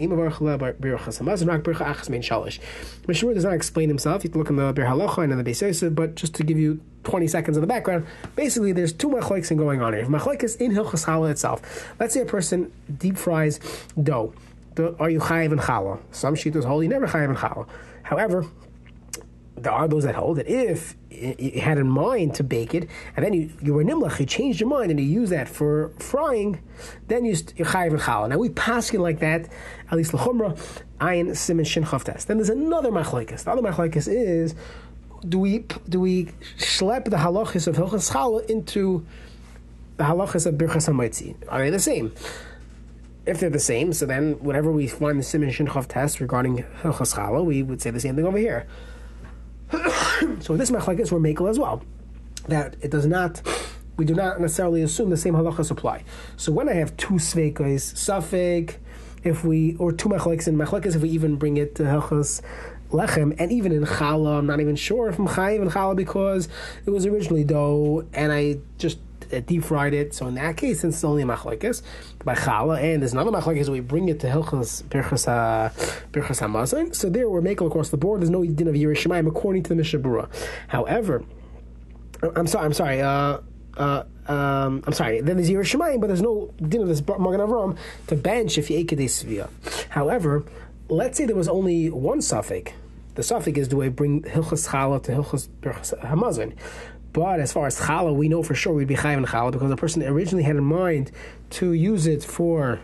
Mashur 3.07 3.35
does 3.35 3.45
not 3.45 3.55
explain 3.55 3.89
himself. 3.89 4.25
You 4.25 4.31
can 4.31 4.39
look 4.41 4.51
in 4.51 4.57
the 4.57 4.73
Biur 4.73 4.89
Halacha 4.89 5.19
and 5.25 5.33
in 5.33 5.39
the 5.39 5.45
Beis 5.45 5.95
but 5.95 6.15
just 6.15 6.35
to 6.35 6.43
give 6.43 6.59
you 6.59 6.81
20 7.05 7.27
seconds 7.29 7.57
of 7.57 7.61
the 7.61 7.67
background, 7.67 8.07
basically 8.37 8.73
there's 8.73 8.93
two 8.93 9.09
machlokes 9.09 9.57
going 9.57 9.81
on 9.81 9.93
here. 9.93 10.03
If 10.03 10.09
machlokes 10.09 10.57
in 10.61 10.73
Hilchas 10.73 11.05
Challah 11.07 11.31
itself, 11.31 11.95
let's 12.01 12.15
say 12.15 12.21
a 12.21 12.27
person 12.27 12.73
deep 12.99 13.17
fries 13.17 13.61
dough. 14.03 14.33
Are 14.99 15.11
you 15.11 15.21
chayiv 15.21 15.53
and 15.53 15.61
challah? 15.61 16.01
Some 16.11 16.35
shittas 16.35 16.65
hold 16.65 16.83
you 16.83 16.89
never 16.89 17.07
chayiv 17.07 17.29
and 17.29 17.37
challah. 17.37 17.67
However, 18.03 18.47
there 19.57 19.73
are 19.73 19.89
those 19.89 20.05
that 20.05 20.15
hold 20.15 20.39
that 20.39 20.49
if 20.49 20.97
you 21.11 21.61
had 21.61 21.77
in 21.77 21.89
mind 21.89 22.35
to 22.35 22.45
bake 22.45 22.75
it, 22.75 22.89
and 23.17 23.25
then 23.25 23.33
you, 23.33 23.51
you 23.63 23.75
were 23.75 23.85
nimlach, 23.85 24.19
you 24.19 24.27
changed 24.27 24.61
your 24.61 24.69
mind 24.69 24.91
and 24.91 24.99
you 24.99 25.07
use 25.07 25.31
that 25.31 25.49
for 25.49 25.91
frying, 25.99 26.61
then 27.09 27.25
you 27.25 27.37
you're 27.57 27.67
chayiv 27.67 27.91
and 27.91 28.01
challah. 28.01 28.29
Now 28.31 28.39
we 28.39 28.49
pass 28.51 28.93
it 28.95 29.01
like 29.01 29.19
that, 29.21 29.49
at 29.91 29.97
least 29.97 30.13
lechumra, 30.13 30.59
ayin 31.01 31.31
siman 31.31 31.67
shin 31.67 31.85
test. 31.85 32.29
Then 32.29 32.39
there's 32.39 32.49
another 32.49 32.91
machlekes. 32.91 33.45
The 33.45 33.51
other 33.51 33.63
machlekes 33.63 34.09
is 34.09 34.55
do 35.29 35.39
we 35.39 35.67
do 35.89 36.01
we 36.01 36.27
schlep 36.57 37.05
the 37.05 37.17
halachas 37.17 37.67
of 37.67 37.77
hilchas 37.77 38.11
challah 38.11 38.49
into 38.49 39.07
the 39.99 40.05
halachas 40.05 40.47
of 40.47 40.55
birchas 40.55 40.89
hamaitzi? 40.89 41.35
Are 41.49 41.61
they 41.61 41.71
the 41.71 41.79
same? 41.79 42.15
If 43.27 43.39
they're 43.39 43.51
the 43.51 43.59
same, 43.59 43.93
so 43.93 44.07
then 44.07 44.33
whenever 44.41 44.73
we 44.73 44.87
find 44.87 45.19
the 45.19 45.23
siman 45.23 45.53
shin 45.53 45.67
test 45.67 46.21
regarding 46.21 46.65
hilchas 46.83 47.45
we 47.45 47.63
would 47.63 47.83
say 47.83 47.91
the 47.91 48.01
same 48.01 48.17
thing 48.17 48.25
over 48.25 48.39
here. 48.39 48.67
so 50.41 50.57
this 50.57 50.71
machlekes 50.71 51.13
were 51.13 51.21
makel 51.21 51.49
as 51.49 51.59
well. 51.59 51.83
That 52.49 52.77
it 52.81 52.91
does 52.91 53.07
not, 53.07 53.43
we 53.97 54.05
do 54.05 54.15
not 54.15 54.41
necessarily 54.41 54.83
assume 54.83 55.11
the 55.11 55.17
same 55.17 55.35
halachas 55.35 55.71
apply. 55.71 56.05
So 56.37 56.53
when 56.53 56.69
I 56.69 56.75
have 56.75 56.97
two 56.97 57.15
sveikos, 57.15 57.95
safek, 57.95 58.77
if 59.23 59.45
we 59.45 59.77
or 59.77 59.93
two 59.93 60.09
machlekes 60.09 60.47
and 60.47 60.59
machlekes, 60.59 60.97
if 60.97 61.03
we 61.03 61.11
even 61.11 61.37
bring 61.37 61.57
it 61.57 61.75
to 61.77 61.85
halachas 61.85 62.41
lechem, 62.91 63.37
and 63.39 63.53
even 63.53 63.73
in 63.73 63.85
challah, 63.85 64.39
I'm 64.39 64.47
not 64.47 64.61
even 64.61 64.77
sure 64.77 65.09
if 65.09 65.19
I'm 65.19 65.29
chayiv 65.29 65.63
in 65.63 65.71
challah 65.71 65.97
because 65.97 66.49
it 66.87 66.91
was 66.91 67.07
originally 67.07 67.45
dough, 67.45 68.07
and 68.13 68.33
I 68.33 68.59
just 68.79 68.99
uh, 69.33 69.41
deep 69.41 69.65
fried 69.65 69.95
it. 69.95 70.15
So 70.15 70.27
in 70.27 70.35
that 70.35 70.57
case, 70.57 70.85
it's 70.85 71.05
only 71.05 71.23
a 71.23 71.27
machlekes 71.27 71.83
by 72.25 72.35
challah, 72.35 72.83
and 72.83 73.03
there's 73.03 73.13
another 73.13 73.31
machlekes 73.31 73.69
we 73.69 73.81
bring 73.81 74.09
it 74.09 74.21
to 74.21 74.29
hilchas 74.29 74.83
birchas 74.85 75.27
birchas 76.13 76.41
hamazon. 76.41 76.95
So 76.95 77.09
there 77.09 77.29
we're 77.29 77.41
making 77.41 77.67
across 77.67 77.91
the 77.91 77.97
board. 77.97 78.21
There's 78.21 78.31
no 78.31 78.45
din 78.45 78.69
of 78.69 78.75
Yerushalayim 78.75 79.27
according 79.27 79.63
to 79.65 79.75
the 79.75 79.83
Mishabura. 79.83 80.29
However, 80.69 81.25
I'm 82.23 82.47
sorry. 82.47 82.65
I'm 82.65 82.73
sorry. 82.73 83.03
Uh, 83.03 83.39
uh, 83.77 84.05
um, 84.27 84.83
I'm 84.87 84.93
sorry. 84.93 85.21
Then 85.21 85.37
there's 85.37 85.51
Yerushalayim, 85.51 86.01
but 86.01 86.09
there's 86.09 86.23
no 86.23 86.53
din 86.61 86.83
of 86.83 86.89
this 86.89 87.01
Magen 87.01 87.41
Avram 87.41 87.77
to 88.09 88.17
bench 88.17 88.59
if 88.59 88.71
you 88.71 88.79
ate 88.79 88.89
Svia. 88.89 89.49
However, 89.89 90.45
let's 90.89 91.17
say 91.17 91.27
there 91.27 91.37
was 91.37 91.49
only 91.49 91.91
one 91.91 92.21
suffix. 92.21 92.73
The 93.15 93.23
suffix 93.23 93.59
is 93.59 93.69
do 93.69 93.83
I 93.83 93.89
bring 93.89 94.23
Hilchas 94.23 94.69
Chala 94.69 95.03
to 95.05 95.13
Hilchas 95.13 95.49
Hamazon? 95.63 96.55
But 97.13 97.41
as 97.41 97.53
far 97.53 97.67
as 97.67 97.81
challah, 97.81 98.15
we 98.15 98.29
know 98.29 98.43
for 98.43 98.55
sure 98.55 98.73
we'd 98.73 98.89
be 98.89 98.97
chayiv 98.97 99.19
in 99.19 99.25
challah 99.25 99.53
because 99.53 99.71
the 99.71 99.77
person 99.77 100.03
originally 100.03 100.45
had 100.45 100.57
in 100.57 100.65
mind 100.65 101.11
to 101.51 101.73
use 101.73 102.07
it 102.07 102.23
for 102.23 102.81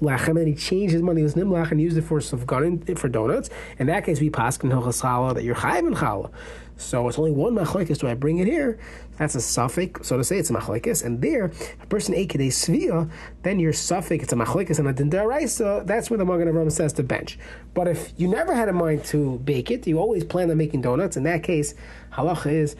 lachem, 0.00 0.36
and 0.36 0.48
he 0.48 0.54
changed 0.54 0.92
his 0.92 1.02
money, 1.02 1.22
was 1.22 1.34
nimlach, 1.34 1.70
and 1.70 1.80
used 1.80 1.96
it 1.96 2.02
for 2.02 2.20
sufganin, 2.20 2.98
for 2.98 3.08
donuts. 3.08 3.48
In 3.78 3.86
that 3.86 4.04
case, 4.04 4.20
we 4.20 4.30
pass 4.30 4.58
in 4.58 4.70
challah 4.70 5.34
that 5.34 5.44
you're 5.44 5.54
chayiv 5.54 5.86
in 5.86 5.94
challah. 5.94 6.30
So 6.78 7.08
it's 7.08 7.18
only 7.18 7.30
one 7.30 7.54
machlekes. 7.54 7.98
Do 7.98 8.06
I 8.06 8.14
bring 8.14 8.38
it 8.38 8.46
here? 8.46 8.78
That's 9.18 9.34
a 9.34 9.40
suffix, 9.40 10.06
so 10.06 10.18
to 10.18 10.24
say. 10.24 10.38
It's 10.38 10.50
a 10.50 10.52
machlekes, 10.52 11.02
and 11.04 11.22
there, 11.22 11.50
a 11.80 11.86
person 11.86 12.14
ate 12.14 12.34
a 12.34 12.38
svia, 12.38 13.10
then 13.42 13.58
your 13.58 13.72
suffix, 13.72 14.24
it's 14.24 14.32
a 14.32 14.36
machlekes 14.36 14.78
and 14.78 14.86
a 14.86 14.92
dindaraisa. 14.92 15.86
That's 15.86 16.10
where 16.10 16.18
the 16.18 16.26
Magen 16.26 16.48
Avraham 16.48 16.70
says 16.70 16.92
to 16.94 17.02
bench. 17.02 17.38
But 17.72 17.88
if 17.88 18.12
you 18.18 18.28
never 18.28 18.54
had 18.54 18.68
in 18.68 18.76
mind 18.76 19.04
to 19.06 19.38
bake 19.38 19.70
it, 19.70 19.86
you 19.86 19.98
always 19.98 20.24
planned 20.24 20.50
on 20.50 20.58
making 20.58 20.82
donuts. 20.82 21.16
In 21.16 21.22
that 21.22 21.42
case, 21.42 21.74
halacha 22.12 22.52
is 22.52 22.76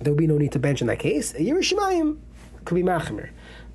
there 0.00 0.12
would 0.12 0.18
be 0.18 0.26
no 0.26 0.38
need 0.38 0.52
to 0.52 0.58
bench 0.58 0.80
in 0.80 0.86
that 0.86 0.98
case. 0.98 1.34
A 1.34 1.38
Yerushalayim 1.38 2.18
could 2.64 2.74
be 2.74 2.82
machmer. 2.82 3.30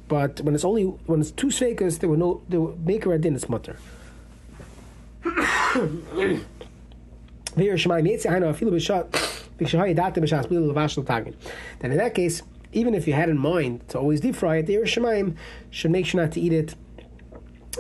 But 0.08 0.42
when 0.42 0.54
it's 0.56 0.66
only 0.66 0.84
when 0.84 1.22
it's 1.22 1.32
two 1.32 1.48
sveikas, 1.48 2.00
there 2.00 2.10
were 2.10 2.18
no 2.18 2.42
there 2.50 2.60
were 2.62 2.76
maker 2.76 3.14
adin 3.14 3.36
it's 3.36 3.50
mutter. 3.50 3.78
Then 11.80 11.92
in 11.92 11.98
that 11.98 12.14
case, 12.16 12.42
even 12.72 12.94
if 12.96 13.08
you 13.08 13.14
had 13.14 13.30
in 13.30 13.38
mind 13.38 13.88
to 13.90 14.00
always 14.00 14.22
deep 14.22 14.36
fry 14.36 14.58
it, 14.58 14.66
the 14.66 14.76
Yerushalayim 14.76 15.36
should 15.70 15.92
make 15.92 16.06
sure 16.06 16.22
not 16.22 16.32
to 16.34 16.42
eat 16.42 16.52
it 16.52 16.76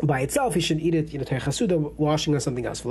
by 0.01 0.21
itself, 0.21 0.53
he 0.53 0.61
should 0.61 0.79
eat 0.79 0.95
it, 0.95 1.11
you 1.11 1.19
know, 1.19 1.25
chasuda, 1.25 1.93
washing 1.97 2.33
or 2.33 2.39
something 2.39 2.65
else. 2.65 2.81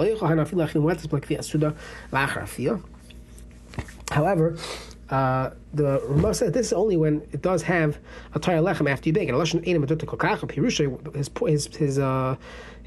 However, 4.11 4.56
uh, 5.11 5.50
the 5.75 6.00
Ramah 6.06 6.35
says 6.35 6.52
this 6.52 6.68
is 6.68 6.73
only 6.73 6.97
when 6.97 7.23
it 7.32 7.42
does 7.42 7.62
have 7.62 7.99
a 8.35 8.38
tire 8.38 8.61
lechem 8.61 8.88
after 8.88 9.09
you 9.09 9.12
bake 9.12 9.28
it. 9.28 9.35
His 11.14 11.30
his 11.47 11.66
his 11.76 11.99
uh, 11.99 12.37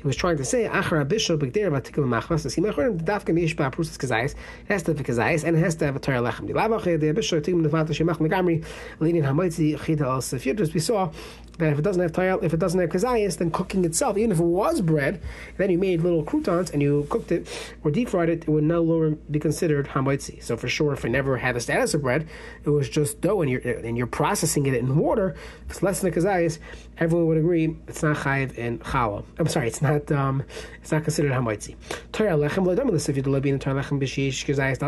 was 0.06 0.16
trying 0.16 0.38
to 0.38 0.46
say 0.46 0.68
achar 0.68 1.06
bishul 1.08 1.38
b'gder 1.38 1.72
b'tikul 1.72 2.06
machmas 2.06 2.44
the 2.44 2.50
simachrim 2.50 3.02
dafka 3.04 3.34
miishba 3.34 3.72
prusas 3.72 3.96
it 4.32 4.36
has 4.68 4.84
to 4.84 4.92
have 4.92 5.00
a 5.00 5.04
kazayis 5.04 5.44
and 5.44 5.58
it 5.58 5.60
has 5.60 5.76
to 5.76 5.86
have 5.86 5.96
a 5.96 6.00
tire 6.00 6.22
lechem. 6.22 6.48
The 6.48 6.54
lavach 6.54 6.84
the 6.84 7.14
bishul 7.14 7.42
tikum 7.42 7.66
nefat 7.66 7.88
shemach 7.88 8.18
megamri 8.18 8.64
leading 9.00 9.24
hamaitzi 9.24 9.84
chita 9.84 10.06
al 10.06 10.22
sefir. 10.22 10.74
We 10.74 10.80
saw 10.80 11.12
that 11.58 11.72
if 11.72 11.80
it 11.80 11.84
doesn't 11.84 12.02
have 12.02 12.12
tayal, 12.12 12.44
if 12.44 12.54
it 12.54 12.60
doesn't 12.60 12.80
have 12.80 12.90
kazayas, 12.90 13.38
then 13.38 13.52
cooking 13.52 13.86
itself, 13.86 14.18
even 14.18 14.32
if 14.32 14.40
it 14.40 14.44
was 14.44 14.82
bread, 14.82 15.22
then 15.58 15.70
you 15.70 15.78
made 15.78 16.02
little 16.02 16.24
croutons 16.24 16.70
and 16.72 16.82
you 16.82 17.08
cooked 17.10 17.32
it 17.32 17.48
or 17.84 17.92
deep 17.92 18.10
fried 18.10 18.30
it, 18.30 18.44
it 18.44 18.50
would 18.50 18.64
no 18.64 18.82
longer 18.82 19.12
be 19.32 19.40
considered 19.40 19.88
hamaitzi. 19.88 20.44
So 20.44 20.58
for 20.58 20.68
sure, 20.68 20.94
if 20.94 21.06
it 21.06 21.10
never 21.10 21.38
had 21.38 21.56
the 21.56 21.62
status 21.62 21.94
of 21.94 22.02
bread, 22.02 22.28
it 22.64 22.70
was 22.70 22.90
just 22.90 23.22
dough 23.22 23.42
and 23.42 23.50
you're 23.50 23.62
and 23.62 23.98
you're 23.98 24.08
processing 24.08 24.66
it 24.66 24.74
in 24.76 24.96
water. 24.98 25.36
If 25.66 25.72
it's 25.72 25.84
less 25.84 26.02
than 26.02 26.12
a 26.12 26.16
kazayas, 26.16 26.60
everyone 26.98 27.28
would 27.28 27.38
agree 27.38 27.76
it's 27.88 28.04
not 28.04 28.18
chayiv 28.18 28.54
in 28.56 28.80
challah. 28.80 29.24
I'm 29.40 29.48
sorry, 29.48 29.68
it's 29.68 29.82
not 29.82 29.95
um, 30.12 30.44
it's 30.82 30.92
not 30.92 31.04
considered 31.04 31.32
hamaitzi. 31.32 31.76
Tayal 32.12 32.48
lechem 32.48 32.66
l'damalis 32.66 33.10
if 33.10 33.16
you 33.16 33.22
do 33.22 33.34
in 33.36 33.60
tayal 33.60 33.82
lechem 33.82 34.00
b'shish 34.00 34.46
kazayas 34.46 34.80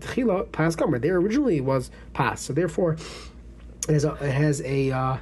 tchila 0.00 0.50
pas 0.52 0.76
gomer. 0.76 0.98
There 0.98 1.16
originally 1.16 1.60
was 1.60 1.90
pas, 2.12 2.40
so 2.40 2.52
therefore 2.52 2.96
it 3.88 3.92
has 3.94 4.04
a, 4.04 4.12
it 4.14 4.32
has 4.32 4.62
a 4.62 4.90
uh, 4.90 5.16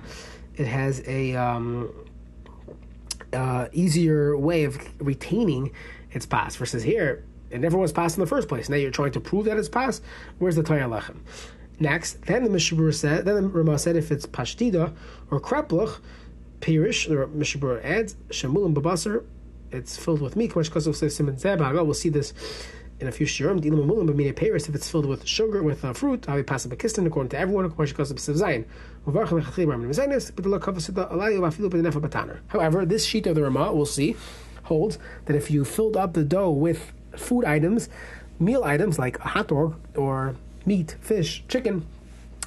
it 0.56 0.66
has 0.66 1.02
a 1.06 1.34
um, 1.36 1.92
uh, 3.32 3.68
easier 3.72 4.36
way 4.36 4.64
of 4.64 4.78
retaining 4.98 5.72
its 6.12 6.26
pas 6.26 6.56
versus 6.56 6.82
here 6.82 7.24
it 7.50 7.60
never 7.60 7.78
was 7.78 7.92
pas 7.92 8.14
in 8.16 8.20
the 8.20 8.26
first 8.26 8.48
place. 8.48 8.68
Now 8.68 8.76
you're 8.76 8.90
trying 8.90 9.12
to 9.12 9.20
prove 9.20 9.46
that 9.46 9.56
it's 9.56 9.68
pas. 9.68 10.00
Where's 10.38 10.56
the 10.56 10.62
Torah 10.62 10.82
lechem? 10.82 11.18
Next, 11.80 12.22
then 12.22 12.44
the 12.44 12.50
Mishabur 12.50 12.92
said, 12.92 13.24
then 13.24 13.36
the 13.36 13.48
Ramah 13.48 13.78
said 13.78 13.96
if 13.96 14.10
it's 14.10 14.26
pashtida 14.26 14.94
or 15.30 15.40
kreplach, 15.40 16.00
pirish, 16.60 17.08
the 17.08 17.26
Mishabur 17.38 17.84
adds 17.84 18.16
shemulim 18.30 18.74
babasar, 18.74 19.24
it's 19.70 19.96
filled 19.96 20.20
with 20.22 20.36
meat. 20.36 20.54
We'll 20.54 21.94
see 21.94 22.08
this 22.08 22.32
in 23.00 23.06
a 23.06 23.12
few 23.12 23.26
shirim, 23.26 23.60
dilim 23.60 23.86
amulim 23.86 24.08
b'mini 24.08 24.34
peiris, 24.34 24.68
if 24.68 24.74
it's 24.74 24.90
filled 24.90 25.06
with 25.06 25.26
sugar, 25.26 25.62
with 25.62 25.84
uh, 25.84 25.92
fruit, 25.92 26.28
avi 26.28 26.42
pasa 26.42 26.68
b'kistin, 26.68 27.06
according 27.06 27.30
to 27.30 27.38
everyone. 27.38 27.70
However, 32.48 32.86
this 32.86 33.04
sheet 33.04 33.26
of 33.26 33.34
the 33.36 33.42
Ramah, 33.42 33.72
we'll 33.72 33.86
see, 33.86 34.16
holds 34.64 34.98
that 35.26 35.36
if 35.36 35.50
you 35.50 35.64
filled 35.64 35.96
up 35.96 36.14
the 36.14 36.24
dough 36.24 36.50
with 36.50 36.92
food 37.16 37.44
items, 37.44 37.88
meal 38.40 38.64
items 38.64 38.98
like 38.98 39.18
a 39.20 39.28
hot 39.28 39.48
dog 39.48 39.76
or 39.96 40.34
meat, 40.66 40.96
fish, 41.00 41.44
chicken, 41.48 41.86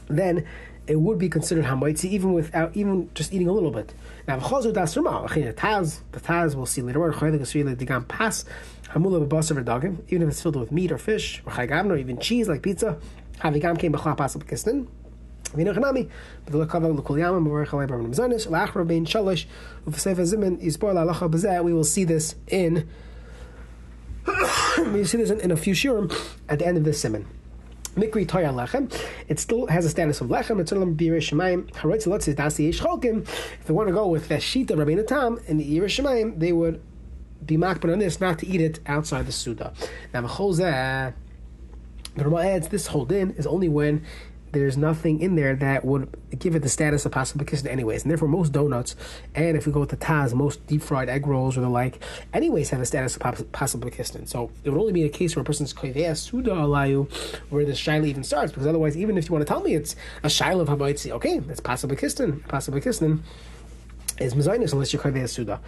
then 0.07 0.45
it 0.87 0.99
would 0.99 1.17
be 1.17 1.29
considered 1.29 1.65
hamaitzi 1.65 2.05
even 2.05 2.33
without 2.33 2.75
even 2.75 3.09
just 3.13 3.33
eating 3.33 3.47
a 3.47 3.53
little 3.53 3.71
bit. 3.71 3.93
Now, 4.27 4.37
the 4.37 4.43
taz, 4.43 5.99
the 6.11 6.19
taz 6.19 6.55
we'll 6.55 6.65
see 6.65 6.81
later 6.81 7.05
on. 7.05 8.05
Pass 8.05 8.45
hamula 8.89 9.27
b'basar 9.27 9.57
er 9.57 9.63
v'dagim, 9.63 10.03
even 10.07 10.23
if 10.23 10.29
it's 10.29 10.41
filled 10.41 10.55
with 10.55 10.71
meat 10.71 10.91
or 10.91 10.97
fish 10.97 11.43
or 11.45 11.53
chaygam 11.53 11.89
or 11.89 11.97
even 11.97 12.17
cheese 12.17 12.47
like 12.47 12.63
pizza. 12.63 12.97
Havigam 13.39 13.79
came 13.79 13.93
b'chla 13.93 14.17
pas 14.17 14.35
b'zeh. 14.35 14.87
We 21.63 21.73
will 21.73 21.83
see 21.83 22.03
this 22.05 22.35
in. 22.47 22.89
we 24.93 25.03
see 25.03 25.17
this 25.17 25.29
in, 25.29 25.41
in 25.41 25.51
a 25.51 25.57
few 25.57 25.73
shirim 25.73 26.15
at 26.47 26.59
the 26.59 26.65
end 26.65 26.77
of 26.77 26.85
this 26.85 27.03
siman. 27.03 27.25
Mikri 27.95 28.25
Toya 28.25 28.53
Lechem. 28.53 28.93
It 29.27 29.39
still 29.39 29.67
has 29.67 29.85
a 29.85 29.89
status 29.89 30.21
of 30.21 30.27
Lechem. 30.27 30.61
It's 30.61 30.71
Shemaim. 30.71 31.69
Haroitz 31.73 32.07
Lotzis 32.07 32.35
Dasi. 32.35 33.19
If 33.19 33.65
they 33.65 33.73
want 33.73 33.89
to 33.89 33.93
go 33.93 34.07
with 34.07 34.29
the 34.29 34.35
Shita 34.35 34.71
Rabbeinu 34.71 35.05
Tam 35.05 35.39
in 35.47 35.57
the 35.57 35.65
Yer 35.65 35.83
Shemaim, 35.83 36.39
they 36.39 36.53
would 36.53 36.81
be 37.45 37.57
makbid 37.57 37.91
on 37.91 37.99
this 37.99 38.21
not 38.21 38.39
to 38.39 38.47
eat 38.47 38.61
it 38.61 38.79
outside 38.85 39.25
the 39.25 39.31
Suda. 39.31 39.73
Now, 40.13 40.21
the 40.21 41.13
Rama 42.25 42.41
adds 42.41 42.67
this 42.67 42.87
whole 42.87 43.05
din 43.05 43.31
is 43.31 43.47
only 43.47 43.69
when 43.69 44.03
there's 44.51 44.77
nothing 44.77 45.21
in 45.21 45.35
there 45.35 45.55
that 45.55 45.85
would 45.85 46.09
give 46.37 46.55
it 46.55 46.61
the 46.61 46.69
status 46.69 47.05
of 47.05 47.11
possible 47.11 47.45
kissin 47.45 47.67
anyways. 47.67 48.03
And 48.03 48.11
therefore 48.11 48.27
most 48.27 48.51
donuts, 48.51 48.95
and 49.35 49.57
if 49.57 49.65
we 49.65 49.71
go 49.71 49.79
with 49.79 49.89
the 49.89 49.97
Taz, 49.97 50.33
most 50.33 50.65
deep 50.67 50.81
fried 50.81 51.09
egg 51.09 51.27
rolls 51.27 51.57
or 51.57 51.61
the 51.61 51.69
like, 51.69 52.03
anyways 52.33 52.69
have 52.69 52.81
a 52.81 52.85
status 52.85 53.17
of 53.17 53.51
possible 53.51 53.89
kissin. 53.89 54.25
So 54.27 54.51
it 54.63 54.69
would 54.69 54.79
only 54.79 54.93
be 54.93 55.03
a 55.03 55.09
case 55.09 55.35
where 55.35 55.41
a 55.41 55.45
person's 55.45 55.73
koivea 55.73 56.15
suda 56.17 56.51
alayu, 56.51 57.11
where 57.49 57.65
the 57.65 57.71
shaila 57.71 58.07
even 58.07 58.23
starts, 58.23 58.51
because 58.51 58.67
otherwise 58.67 58.97
even 58.97 59.17
if 59.17 59.29
you 59.29 59.33
want 59.33 59.45
to 59.45 59.51
tell 59.51 59.61
me 59.61 59.75
it's 59.75 59.95
a 60.23 60.27
shaila 60.27 60.61
of 60.61 60.67
habaitzi, 60.67 61.11
okay, 61.11 61.39
kissin, 61.95 62.39
possible 62.47 62.79
kissin 62.79 63.23
is 64.21 64.33
mezainis 64.33 64.73
unless 64.73 64.93
you're 64.93 65.01
kaveh 65.01 65.27
suda. 65.27 65.59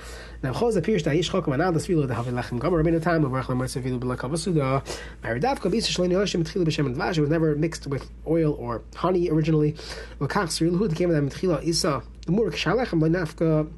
Now 0.41 0.53
choz 0.53 0.77
appears 0.77 1.03
that 1.03 1.15
ish 1.15 1.31
chokum 1.31 1.53
anal 1.53 1.72
das 1.72 1.88
filo 1.88 2.05
the 2.05 2.13
havi 2.13 2.31
lechem 2.31 2.60
gomer 2.60 2.83
rabbeinu 2.83 3.01
Tam 3.01 3.25
of 3.25 3.31
rechem 3.31 3.57
mertz 3.57 3.81
filu 3.81 4.00
b'lekav 4.00 4.38
suda. 4.38 4.83
Maridavka 5.24 5.72
bisa 5.72 5.89
shalini 5.89 6.13
yoshim 6.13 6.43
mitchilu 6.43 6.65
b'shem 6.65 6.86
and 6.86 6.95
vash. 6.95 7.17
It 7.17 7.22
was 7.22 7.29
never 7.29 7.55
mixed 7.55 7.88
with 7.88 8.10
oil 8.27 8.53
or 8.53 8.81
honey 8.95 9.29
originally. 9.29 9.75
L'kach 10.19 10.48
srilu 10.48 10.77
hu 10.77 10.89
came 10.89 11.10
that 11.10 11.24
mitchila 11.24 11.63
isa 11.63 12.03
the 12.25 12.31
murk 12.31 12.53
shalechem 12.53 13.01
lo'nafka 13.01 13.69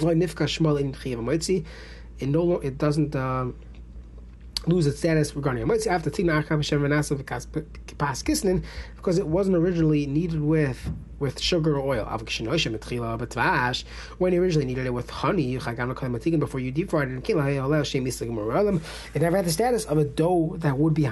lo'nifka 0.00 0.46
shmal 0.46 0.80
in 0.80 0.92
chiyav 0.92 1.18
moitzi. 1.18 1.64
It 2.18 2.28
no 2.28 2.58
it 2.58 2.78
doesn't. 2.78 3.16
Uh, 3.16 3.52
lose 4.66 4.86
its 4.86 4.98
status 4.98 5.34
regarding 5.34 5.62
because 8.96 9.18
it 9.18 9.26
wasn't 9.26 9.56
originally 9.56 10.06
needed 10.06 10.40
with 10.40 10.90
with 11.18 11.40
sugar 11.40 11.78
or 11.78 11.96
oil. 11.96 12.04
When 14.18 14.32
you 14.32 14.42
originally 14.42 14.66
needed 14.66 14.86
it 14.86 14.90
with 14.90 15.08
honey, 15.10 15.56
before 15.56 16.60
you 16.60 16.72
deep 16.72 16.90
fried 16.90 17.08
it, 17.08 17.24
it 19.14 19.22
never 19.22 19.36
had 19.36 19.46
the 19.46 19.52
status 19.52 19.84
of 19.84 19.98
a 19.98 20.04
dough 20.04 20.56
that 20.58 20.78
would 20.78 20.94
be 20.94 21.04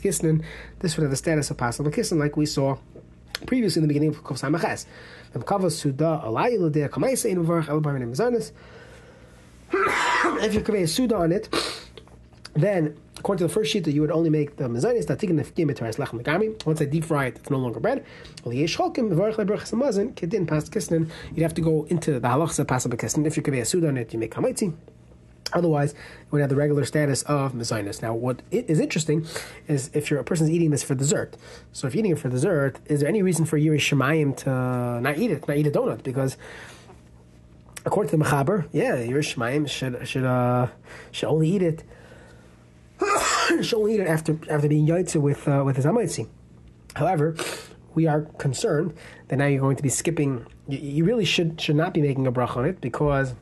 Kisnin, 0.00 0.42
this 0.80 0.96
would 0.96 1.02
have 1.02 1.10
the 1.10 1.16
status 1.16 1.50
of 1.50 1.58
Pas 1.58 1.78
Kisnin 1.78 2.18
like 2.18 2.36
we 2.36 2.46
saw 2.46 2.78
previously 3.46 3.80
in 3.80 3.82
the 3.82 3.88
beginning 3.88 4.10
of 4.10 4.24
Kov 4.24 4.38
Samachas. 4.38 4.86
If 10.44 10.54
you 10.54 10.60
convey 10.60 10.82
a 10.82 10.88
suda 10.88 11.16
on 11.16 11.32
it, 11.32 11.48
then 12.54 12.96
according 13.18 13.38
to 13.38 13.48
the 13.48 13.52
first 13.52 13.72
sheet, 13.72 13.84
that 13.84 13.92
you 13.92 14.00
would 14.00 14.10
only 14.10 14.30
make 14.30 14.56
the 14.56 14.64
mezainis 14.64 15.06
that 15.06 15.18
taken 15.18 15.36
the 15.36 15.44
fkim 15.44 15.70
etaris 15.70 15.96
lechem 15.96 16.22
megami. 16.22 16.66
Once 16.66 16.80
I 16.80 16.84
deep 16.84 17.04
fry 17.04 17.26
it, 17.26 17.36
it's 17.36 17.50
no 17.50 17.58
longer 17.58 17.80
bread. 17.80 18.04
You'd 18.44 18.68
have 18.68 18.92
to 21.54 21.60
go 21.60 21.84
into 21.84 22.20
the 22.20 22.28
halachas 22.28 22.68
pas 22.68 22.86
kisnin. 22.86 23.26
If 23.26 23.36
you 23.36 23.42
convey 23.42 23.60
a 23.60 23.64
suda 23.64 23.88
on 23.88 23.96
it, 23.96 24.12
you 24.12 24.18
make 24.18 24.34
hamaitzi. 24.34 24.74
Otherwise, 25.54 25.92
it 25.92 25.96
would 26.32 26.40
have 26.40 26.50
the 26.50 26.56
regular 26.56 26.84
status 26.84 27.22
of 27.22 27.52
mezainis. 27.52 28.02
Now, 28.02 28.12
what 28.14 28.42
is 28.50 28.80
interesting 28.80 29.26
is 29.68 29.90
if 29.94 30.10
you're 30.10 30.20
a 30.20 30.24
person's 30.24 30.50
eating 30.50 30.70
this 30.70 30.82
for 30.82 30.94
dessert. 30.94 31.36
So, 31.72 31.86
if 31.86 31.94
you're 31.94 32.00
eating 32.00 32.12
it 32.12 32.18
for 32.18 32.28
dessert, 32.28 32.78
is 32.86 33.00
there 33.00 33.08
any 33.08 33.22
reason 33.22 33.44
for 33.44 33.56
Yiri 33.56 33.78
Shemayim 33.78 34.36
to 34.38 35.00
not 35.00 35.16
eat 35.16 35.30
it, 35.30 35.46
not 35.46 35.56
eat 35.56 35.66
a 35.66 35.70
donut? 35.70 36.02
Because 36.02 36.36
according 37.86 38.10
to 38.10 38.16
the 38.16 38.24
Mechaber, 38.24 38.66
yeah, 38.72 38.96
Yiri 38.96 39.18
Shemayim 39.18 39.68
should 39.68 40.06
should 40.06 40.24
uh, 40.24 40.66
should 41.12 41.28
only 41.28 41.48
eat 41.48 41.62
it. 41.62 41.84
should 43.62 43.74
only 43.74 43.94
eat 43.94 44.00
it 44.00 44.08
after 44.08 44.38
after 44.50 44.68
being 44.68 44.86
yaitze 44.86 45.20
with 45.20 45.46
uh, 45.46 45.62
with 45.64 45.76
his 45.76 45.84
amaitzi. 45.84 46.28
However, 46.96 47.36
we 47.94 48.06
are 48.06 48.22
concerned 48.38 48.94
that 49.28 49.36
now 49.36 49.46
you're 49.46 49.60
going 49.60 49.76
to 49.76 49.82
be 49.82 49.88
skipping. 49.88 50.46
You, 50.68 50.78
you 50.78 51.04
really 51.04 51.24
should 51.24 51.60
should 51.60 51.76
not 51.76 51.94
be 51.94 52.02
making 52.02 52.26
a 52.26 52.32
brach 52.32 52.56
on 52.56 52.64
it 52.64 52.80
because 52.80 53.34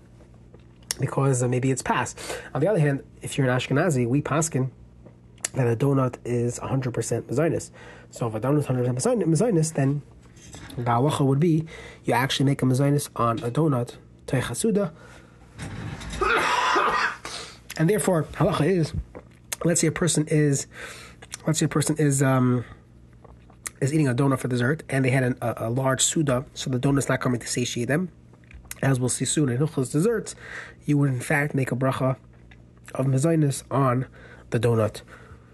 because 1.02 1.42
uh, 1.42 1.48
maybe 1.48 1.70
it's 1.70 1.82
past. 1.82 2.16
On 2.54 2.60
the 2.60 2.68
other 2.68 2.78
hand, 2.78 3.02
if 3.20 3.36
you're 3.36 3.50
an 3.50 3.58
Ashkenazi, 3.58 4.06
we 4.06 4.22
paskin 4.22 4.70
that 5.54 5.66
a 5.66 5.76
donut 5.76 6.16
is 6.24 6.60
100% 6.60 6.92
mezainis. 7.22 7.70
So 8.10 8.28
if 8.28 8.34
a 8.34 8.40
donut 8.40 8.60
is 8.60 8.66
100% 8.66 9.22
mezainis, 9.24 9.74
then 9.74 10.00
the 10.76 10.84
halacha 10.84 11.26
would 11.26 11.40
be 11.40 11.66
you 12.04 12.14
actually 12.14 12.46
make 12.46 12.62
a 12.62 12.64
mezainis 12.64 13.10
on 13.16 13.40
a 13.40 13.50
donut, 13.50 13.96
teichasuda. 14.28 14.92
and 17.76 17.90
therefore, 17.90 18.22
halacha 18.34 18.66
is, 18.66 18.94
let's 19.64 19.80
say 19.80 19.88
a 19.88 19.92
person 19.92 20.26
is, 20.28 20.68
let's 21.48 21.58
say 21.58 21.66
a 21.66 21.68
person 21.68 21.96
is, 21.98 22.22
um, 22.22 22.64
is 23.80 23.92
eating 23.92 24.06
a 24.06 24.14
donut 24.14 24.38
for 24.38 24.46
dessert, 24.46 24.84
and 24.88 25.04
they 25.04 25.10
had 25.10 25.24
an, 25.24 25.36
a, 25.42 25.54
a 25.56 25.70
large 25.70 26.00
suda, 26.00 26.44
so 26.54 26.70
the 26.70 26.78
donut's 26.78 27.08
not 27.08 27.20
coming 27.20 27.40
to 27.40 27.48
satiate 27.48 27.88
them 27.88 28.08
as 28.82 29.00
we'll 29.00 29.08
see 29.08 29.24
soon 29.24 29.48
in 29.48 29.58
Hilchos 29.58 29.92
desserts, 29.92 30.34
you 30.84 30.98
would 30.98 31.10
in 31.10 31.20
fact 31.20 31.54
make 31.54 31.72
a 31.72 31.76
bracha 31.76 32.16
of 32.94 33.06
mezainis 33.06 33.62
on 33.70 34.06
the 34.50 34.60
donut 34.60 35.02